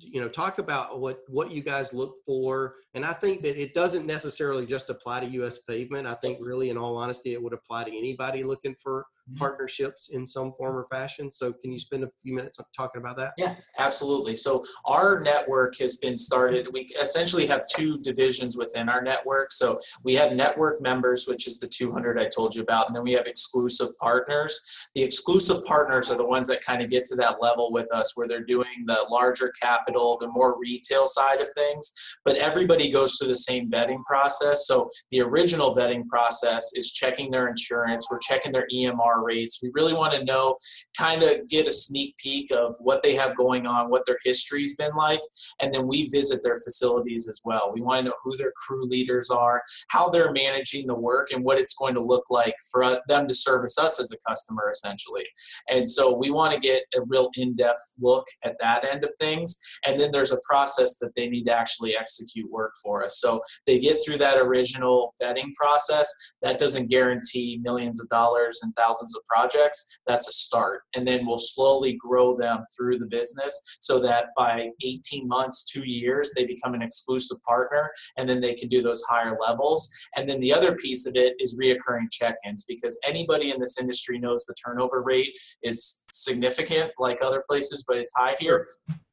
you 0.00 0.20
know 0.20 0.28
talk 0.28 0.58
about 0.58 1.00
what 1.00 1.20
what 1.28 1.50
you 1.50 1.62
guys 1.62 1.92
look 1.92 2.16
for. 2.24 2.76
And 2.94 3.04
i 3.04 3.12
think 3.12 3.42
that 3.42 3.60
it 3.60 3.72
doesn't 3.72 4.06
necessarily 4.06 4.66
just 4.66 4.90
apply 4.90 5.20
to 5.20 5.46
us 5.46 5.58
pavement. 5.58 6.06
I 6.06 6.14
think 6.14 6.38
really 6.40 6.70
in 6.70 6.76
all 6.76 6.96
honesty 6.96 7.34
it 7.34 7.42
would 7.42 7.52
apply 7.52 7.84
to 7.84 7.96
anybody 7.96 8.42
looking 8.42 8.74
for 8.82 9.04
mm-hmm. 9.28 9.38
partnerships 9.38 10.10
in 10.10 10.26
some 10.26 10.52
form 10.52 10.76
or 10.76 10.86
fashion. 10.90 11.30
So 11.30 11.52
can 11.52 11.70
you 11.70 11.78
spend 11.78 12.02
a 12.02 12.08
few 12.22 12.34
minutes 12.34 12.58
talking 12.76 13.00
about 13.00 13.16
that? 13.18 13.34
Yeah 13.36 13.56
absolutely. 13.78 14.34
So 14.36 14.64
our 14.86 15.20
network 15.20 15.78
has 15.78 15.96
been 15.96 16.18
started. 16.18 16.68
We 16.72 16.88
essentially 17.00 17.46
have 17.46 17.66
two 17.66 18.00
divisions 18.00 18.56
within 18.56 18.88
our 18.88 19.02
network. 19.02 19.52
So 19.52 19.78
we 20.02 20.14
have 20.14 20.32
network 20.32 20.80
members 20.80 21.26
which 21.28 21.46
is 21.46 21.60
the 21.60 21.68
200 21.68 22.18
i 22.18 22.26
told 22.26 22.54
you 22.54 22.62
about 22.62 22.86
and 22.88 22.96
then 22.96 23.04
we 23.04 23.12
have 23.12 23.26
exclusive 23.26 23.88
partners. 24.00 24.60
The 24.94 25.02
exclusive 25.02 25.64
partners 25.64 26.10
are 26.10 26.16
the 26.16 26.26
ones 26.26 26.48
that 26.48 26.64
kind 26.64 26.82
of 26.82 26.90
get 26.90 27.04
to 27.06 27.16
that 27.16 27.40
level 27.40 27.70
with 27.72 27.92
us 27.92 28.16
where 28.16 28.26
they're 28.26 28.44
doing 28.44 28.84
the 28.86 29.06
larger 29.10 29.52
capital 29.60 29.89
capital, 29.90 30.16
the 30.20 30.28
more 30.28 30.58
retail 30.58 31.06
side 31.06 31.40
of 31.40 31.52
things, 31.54 31.92
but 32.24 32.36
everybody 32.36 32.90
goes 32.90 33.16
through 33.16 33.28
the 33.28 33.36
same 33.36 33.70
vetting 33.70 34.02
process. 34.04 34.66
So 34.66 34.88
the 35.10 35.20
original 35.20 35.74
vetting 35.74 36.06
process 36.06 36.70
is 36.74 36.92
checking 36.92 37.30
their 37.30 37.48
insurance, 37.48 38.06
we're 38.10 38.18
checking 38.18 38.52
their 38.52 38.66
EMR 38.74 39.24
rates. 39.24 39.60
We 39.62 39.70
really 39.74 39.94
want 39.94 40.12
to 40.14 40.24
know, 40.24 40.56
kind 40.96 41.22
of 41.22 41.48
get 41.48 41.66
a 41.66 41.72
sneak 41.72 42.16
peek 42.16 42.50
of 42.52 42.76
what 42.80 43.02
they 43.02 43.14
have 43.14 43.36
going 43.36 43.66
on, 43.66 43.90
what 43.90 44.02
their 44.06 44.18
history's 44.24 44.76
been 44.76 44.94
like, 44.94 45.20
and 45.60 45.72
then 45.72 45.86
we 45.86 46.08
visit 46.08 46.40
their 46.42 46.56
facilities 46.56 47.28
as 47.28 47.40
well. 47.44 47.72
We 47.74 47.80
want 47.80 48.04
to 48.04 48.10
know 48.10 48.16
who 48.22 48.36
their 48.36 48.52
crew 48.56 48.86
leaders 48.86 49.30
are, 49.30 49.62
how 49.88 50.08
they're 50.08 50.32
managing 50.32 50.86
the 50.86 50.98
work, 50.98 51.32
and 51.32 51.44
what 51.44 51.58
it's 51.58 51.74
going 51.74 51.94
to 51.94 52.00
look 52.02 52.24
like 52.30 52.54
for 52.70 53.00
them 53.08 53.26
to 53.26 53.34
service 53.34 53.78
us 53.78 54.00
as 54.00 54.12
a 54.12 54.16
customer 54.28 54.70
essentially. 54.70 55.24
And 55.68 55.88
so 55.88 56.16
we 56.16 56.30
want 56.30 56.54
to 56.54 56.60
get 56.60 56.82
a 56.96 57.02
real 57.02 57.28
in-depth 57.36 57.80
look 58.00 58.26
at 58.44 58.56
that 58.60 58.84
end 58.84 59.04
of 59.04 59.10
things 59.18 59.60
and 59.86 60.00
then 60.00 60.10
there's 60.12 60.32
a 60.32 60.40
process 60.42 60.96
that 60.98 61.14
they 61.16 61.28
need 61.28 61.44
to 61.44 61.52
actually 61.52 61.96
execute 61.96 62.50
work 62.50 62.72
for 62.82 63.04
us. 63.04 63.20
So 63.20 63.40
they 63.66 63.78
get 63.78 64.02
through 64.04 64.18
that 64.18 64.38
original 64.38 65.14
vetting 65.22 65.54
process. 65.54 66.12
That 66.42 66.58
doesn't 66.58 66.90
guarantee 66.90 67.60
millions 67.62 68.00
of 68.00 68.08
dollars 68.08 68.60
and 68.62 68.74
thousands 68.76 69.14
of 69.16 69.22
projects. 69.24 70.00
That's 70.06 70.28
a 70.28 70.32
start. 70.32 70.82
And 70.96 71.06
then 71.06 71.26
we'll 71.26 71.38
slowly 71.38 71.94
grow 71.94 72.36
them 72.36 72.62
through 72.76 72.98
the 72.98 73.06
business 73.06 73.78
so 73.80 73.98
that 74.00 74.26
by 74.36 74.68
18 74.84 75.26
months, 75.28 75.64
two 75.64 75.88
years, 75.88 76.32
they 76.36 76.46
become 76.46 76.74
an 76.74 76.82
exclusive 76.82 77.38
partner 77.46 77.90
and 78.18 78.28
then 78.28 78.40
they 78.40 78.54
can 78.54 78.68
do 78.68 78.82
those 78.82 79.02
higher 79.08 79.36
levels. 79.40 79.90
And 80.16 80.28
then 80.28 80.40
the 80.40 80.52
other 80.52 80.74
piece 80.76 81.06
of 81.06 81.16
it 81.16 81.34
is 81.38 81.58
reoccurring 81.58 82.10
check 82.10 82.36
ins 82.46 82.64
because 82.64 82.98
anybody 83.06 83.50
in 83.50 83.60
this 83.60 83.78
industry 83.78 84.18
knows 84.18 84.44
the 84.44 84.54
turnover 84.54 85.02
rate 85.02 85.30
is 85.62 86.06
significant 86.12 86.90
like 86.98 87.22
other 87.22 87.42
places, 87.48 87.84
but 87.86 87.96
it's 87.96 88.12
high 88.16 88.36
here 88.38 88.66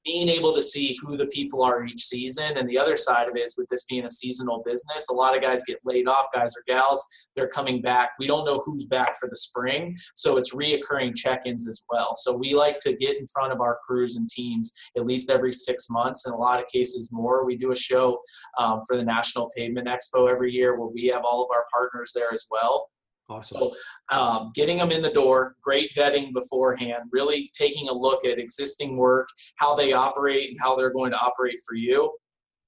being 0.07 0.29
able 0.29 0.53
to 0.55 0.61
see 0.61 0.97
who 1.01 1.17
the 1.17 1.25
people 1.27 1.61
are 1.61 1.83
each 1.83 2.05
season. 2.05 2.57
And 2.57 2.67
the 2.69 2.79
other 2.79 2.95
side 2.95 3.27
of 3.27 3.35
it 3.35 3.41
is 3.41 3.55
with 3.57 3.67
this 3.67 3.83
being 3.83 4.05
a 4.05 4.09
seasonal 4.09 4.63
business, 4.65 5.09
a 5.09 5.13
lot 5.13 5.35
of 5.35 5.41
guys 5.41 5.63
get 5.67 5.79
laid 5.83 6.07
off, 6.07 6.27
guys 6.33 6.53
or 6.55 6.63
gals, 6.65 7.05
they're 7.35 7.49
coming 7.49 7.81
back. 7.81 8.11
We 8.17 8.25
don't 8.25 8.45
know 8.45 8.61
who's 8.63 8.85
back 8.85 9.17
for 9.17 9.27
the 9.27 9.35
spring. 9.35 9.97
So 10.15 10.37
it's 10.37 10.55
reoccurring 10.55 11.13
check 11.13 11.41
ins 11.45 11.67
as 11.67 11.83
well. 11.89 12.15
So 12.15 12.37
we 12.37 12.55
like 12.55 12.77
to 12.79 12.95
get 12.95 13.17
in 13.17 13.27
front 13.27 13.51
of 13.51 13.59
our 13.59 13.79
crews 13.85 14.15
and 14.15 14.29
teams 14.29 14.71
at 14.95 15.05
least 15.05 15.29
every 15.29 15.51
six 15.51 15.89
months, 15.89 16.25
in 16.25 16.31
a 16.31 16.37
lot 16.37 16.61
of 16.61 16.67
cases 16.67 17.09
more. 17.11 17.45
We 17.45 17.57
do 17.57 17.73
a 17.73 17.75
show 17.75 18.21
um, 18.57 18.79
for 18.87 18.95
the 18.95 19.03
National 19.03 19.51
Pavement 19.57 19.89
Expo 19.89 20.31
every 20.31 20.53
year 20.53 20.79
where 20.79 20.87
we 20.87 21.07
have 21.07 21.23
all 21.25 21.43
of 21.43 21.49
our 21.53 21.65
partners 21.73 22.13
there 22.15 22.31
as 22.31 22.45
well. 22.49 22.87
Awesome. 23.29 23.60
So, 23.60 23.74
um, 24.10 24.51
getting 24.55 24.77
them 24.77 24.91
in 24.91 25.01
the 25.01 25.12
door, 25.12 25.55
great 25.62 25.89
vetting 25.96 26.34
beforehand, 26.34 27.03
really 27.12 27.50
taking 27.53 27.89
a 27.89 27.93
look 27.93 28.24
at 28.24 28.39
existing 28.39 28.96
work, 28.96 29.27
how 29.57 29.75
they 29.75 29.91
operate, 29.91 30.50
and 30.50 30.60
how 30.60 30.75
they're 30.75 30.93
going 30.93 31.12
to 31.12 31.19
operate 31.19 31.60
for 31.67 31.75
you. 31.75 32.12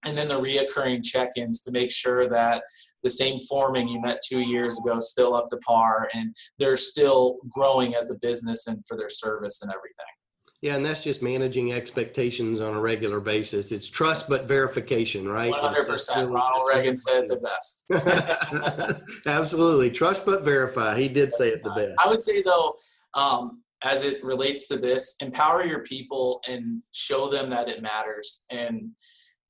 And 0.06 0.18
then 0.18 0.28
the 0.28 0.39
reoccurring 0.39 1.04
check 1.04 1.32
ins 1.38 1.62
to 1.63 1.72
make 1.72 1.92
sure 1.92 2.30
that 2.30 2.63
the 3.04 3.10
same 3.10 3.39
forming 3.48 3.88
you 3.88 4.01
met 4.01 4.20
two 4.28 4.39
years 4.39 4.80
ago 4.80 5.00
still 5.00 5.34
up 5.34 5.48
to 5.50 5.58
par 5.58 6.10
and 6.13 6.36
they're 6.58 6.78
still 6.78 7.38
growing 7.50 7.96
as 7.96 8.12
a 8.12 8.20
business 8.22 8.68
and 8.68 8.84
for 8.88 8.98
their 8.98 9.10
service 9.10 9.62
and 9.62 9.72
everything. 9.72 10.19
Yeah, 10.62 10.75
and 10.75 10.86
that's 10.86 11.04
just 11.04 11.22
managing 11.22 11.72
expectations 11.72 12.60
on 12.60 12.74
a 12.74 12.80
regular 12.82 13.22
basis. 13.22 13.72
It's 13.72 13.88
trust 13.88 14.28
but 14.28 14.46
verification, 14.46 15.25
right? 15.25 15.51
One 15.51 15.60
hundred 15.62 15.88
percent. 15.88 16.30
Ronald 16.30 16.68
Reagan 16.68 16.98
said 16.98 17.24
it 17.24 17.30
the 17.30 17.38
best. 17.38 19.01
Absolutely, 19.25 19.89
trust 19.89 20.25
but 20.25 20.44
verify. 20.44 21.00
He 21.00 21.08
did 21.08 21.34
say 21.34 21.48
it 21.50 21.63
the 21.63 21.70
best. 21.70 21.94
I 22.04 22.10
would 22.10 22.22
say 22.22 22.42
though, 22.42 22.75
um, 23.13 23.63
as 23.84 24.04
it 24.04 24.22
relates 24.22 24.68
to 24.68 24.75
this, 24.75 25.16
empower 25.22 25.63
your 25.63 25.84
people 25.84 26.42
and 26.50 26.84
show 26.92 27.30
them 27.30 27.50
that 27.51 27.70
it 27.70 27.82
matters. 27.82 28.44
And 28.51 28.92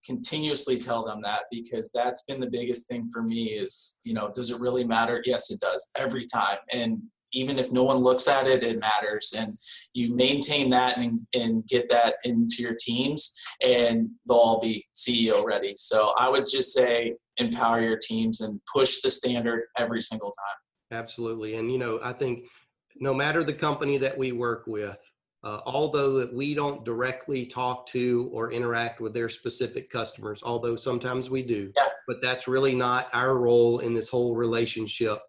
continuously 0.05 0.77
tell 0.77 1.03
them 1.03 1.21
that 1.23 1.43
because 1.51 1.91
that's 1.93 2.23
been 2.23 2.39
the 2.39 2.49
biggest 2.49 2.87
thing 2.87 3.07
for 3.11 3.21
me 3.21 3.47
is 3.47 3.99
you 4.05 4.13
know 4.13 4.31
does 4.33 4.49
it 4.49 4.59
really 4.59 4.83
matter 4.83 5.21
yes 5.25 5.51
it 5.51 5.59
does 5.59 5.91
every 5.97 6.25
time 6.25 6.57
and 6.71 6.99
even 7.33 7.59
if 7.59 7.71
no 7.71 7.83
one 7.83 7.97
looks 7.97 8.27
at 8.27 8.47
it 8.47 8.63
it 8.63 8.79
matters 8.79 9.33
and 9.37 9.57
you 9.93 10.15
maintain 10.15 10.69
that 10.69 10.97
and, 10.97 11.19
and 11.33 11.65
get 11.67 11.89
that 11.89 12.15
into 12.23 12.61
your 12.61 12.75
teams 12.79 13.35
and 13.61 14.09
they'll 14.27 14.37
all 14.37 14.59
be 14.59 14.85
ceo 14.95 15.45
ready 15.45 15.73
so 15.75 16.13
i 16.17 16.29
would 16.29 16.43
just 16.49 16.73
say 16.73 17.13
empower 17.37 17.81
your 17.81 17.97
teams 17.97 18.41
and 18.41 18.59
push 18.71 19.01
the 19.01 19.11
standard 19.11 19.63
every 19.77 20.01
single 20.01 20.31
time 20.31 20.99
absolutely 20.99 21.55
and 21.55 21.71
you 21.71 21.77
know 21.77 21.99
i 22.03 22.13
think 22.13 22.45
no 23.01 23.13
matter 23.13 23.43
the 23.43 23.53
company 23.53 23.97
that 23.97 24.17
we 24.17 24.31
work 24.31 24.63
with 24.67 24.97
uh, 25.43 25.61
although 25.65 26.19
that 26.19 26.33
we 26.33 26.53
don't 26.53 26.83
directly 26.83 27.45
talk 27.45 27.87
to 27.87 28.29
or 28.33 28.51
interact 28.51 28.99
with 28.99 29.13
their 29.13 29.29
specific 29.29 29.89
customers, 29.89 30.41
although 30.43 30.75
sometimes 30.75 31.29
we 31.29 31.41
do, 31.41 31.71
yeah. 31.77 31.85
but 32.07 32.21
that's 32.21 32.47
really 32.47 32.75
not 32.75 33.07
our 33.13 33.37
role 33.37 33.79
in 33.79 33.93
this 33.93 34.09
whole 34.09 34.35
relationship. 34.35 35.19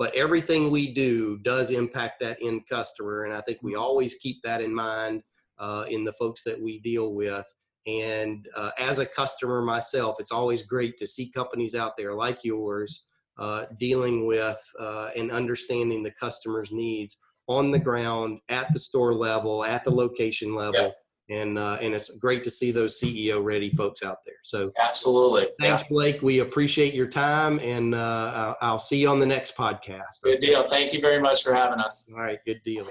But 0.00 0.14
everything 0.14 0.70
we 0.70 0.94
do 0.94 1.36
does 1.44 1.70
impact 1.70 2.20
that 2.20 2.38
end 2.42 2.62
customer, 2.66 3.24
and 3.24 3.34
I 3.34 3.42
think 3.42 3.58
we 3.62 3.74
always 3.74 4.14
keep 4.14 4.42
that 4.44 4.62
in 4.62 4.74
mind 4.74 5.22
uh, 5.58 5.84
in 5.90 6.04
the 6.04 6.14
folks 6.14 6.42
that 6.44 6.58
we 6.58 6.80
deal 6.80 7.12
with. 7.12 7.44
And 7.86 8.48
uh, 8.56 8.70
as 8.78 8.98
a 8.98 9.04
customer 9.04 9.60
myself, 9.60 10.16
it's 10.18 10.32
always 10.32 10.62
great 10.62 10.96
to 11.00 11.06
see 11.06 11.30
companies 11.30 11.74
out 11.74 11.98
there 11.98 12.14
like 12.14 12.44
yours 12.44 13.08
uh, 13.38 13.66
dealing 13.78 14.26
with 14.26 14.58
uh, 14.78 15.10
and 15.14 15.30
understanding 15.30 16.02
the 16.02 16.12
customer's 16.18 16.72
needs 16.72 17.18
on 17.46 17.70
the 17.70 17.78
ground 17.78 18.38
at 18.48 18.72
the 18.72 18.78
store 18.78 19.12
level, 19.12 19.66
at 19.66 19.84
the 19.84 19.90
location 19.90 20.54
level. 20.54 20.80
Yeah. 20.80 20.90
And, 21.30 21.58
uh, 21.58 21.78
and 21.80 21.94
it's 21.94 22.16
great 22.16 22.42
to 22.44 22.50
see 22.50 22.72
those 22.72 23.00
CEO 23.00 23.42
ready 23.42 23.70
folks 23.70 24.02
out 24.02 24.18
there. 24.26 24.34
So 24.42 24.70
absolutely. 24.80 25.46
Thanks, 25.60 25.82
yeah. 25.82 25.88
Blake. 25.88 26.22
We 26.22 26.40
appreciate 26.40 26.92
your 26.92 27.06
time 27.06 27.60
and 27.60 27.94
uh, 27.94 28.54
I'll 28.60 28.78
see 28.78 28.98
you 28.98 29.08
on 29.08 29.20
the 29.20 29.26
next 29.26 29.56
podcast. 29.56 30.22
Good 30.24 30.40
deal. 30.40 30.68
Thank 30.68 30.92
you 30.92 31.00
very 31.00 31.20
much 31.20 31.42
for 31.42 31.54
having 31.54 31.78
us. 31.78 32.10
All 32.12 32.20
right. 32.20 32.38
Good 32.44 32.62
deal. 32.64 32.84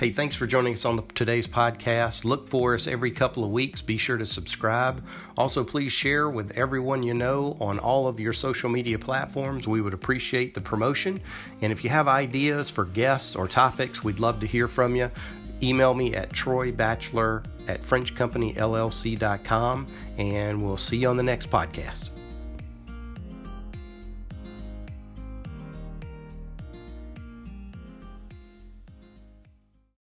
Hey, 0.00 0.10
thanks 0.10 0.34
for 0.34 0.46
joining 0.46 0.72
us 0.72 0.86
on 0.86 0.96
the, 0.96 1.02
today's 1.14 1.46
podcast. 1.46 2.24
Look 2.24 2.48
for 2.48 2.74
us 2.74 2.86
every 2.86 3.10
couple 3.10 3.44
of 3.44 3.50
weeks. 3.50 3.82
Be 3.82 3.98
sure 3.98 4.16
to 4.16 4.24
subscribe. 4.24 5.04
Also, 5.36 5.62
please 5.62 5.92
share 5.92 6.30
with 6.30 6.52
everyone 6.52 7.02
you 7.02 7.12
know 7.12 7.58
on 7.60 7.78
all 7.78 8.06
of 8.06 8.18
your 8.18 8.32
social 8.32 8.70
media 8.70 8.98
platforms. 8.98 9.68
We 9.68 9.82
would 9.82 9.92
appreciate 9.92 10.54
the 10.54 10.60
promotion. 10.62 11.20
And 11.60 11.70
if 11.70 11.84
you 11.84 11.90
have 11.90 12.08
ideas 12.08 12.70
for 12.70 12.86
guests 12.86 13.36
or 13.36 13.46
topics, 13.46 14.02
we'd 14.02 14.20
love 14.20 14.40
to 14.40 14.46
hear 14.46 14.68
from 14.68 14.96
you. 14.96 15.10
Email 15.62 15.92
me 15.92 16.14
at 16.14 16.30
troybatchelor 16.30 17.44
at 17.68 17.82
frenchcompanyllc.com, 17.82 19.86
and 20.16 20.62
we'll 20.62 20.78
see 20.78 20.96
you 20.96 21.10
on 21.10 21.18
the 21.18 21.22
next 21.22 21.50
podcast. 21.50 22.09